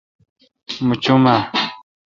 [0.87, 1.37] مہ چوم اؘ۔